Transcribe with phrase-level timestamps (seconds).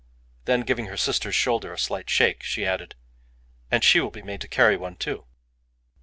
[0.45, 2.95] Then, giving her sister's shoulder a slight shake, she added
[3.69, 5.27] "And she will be made to carry one, too!"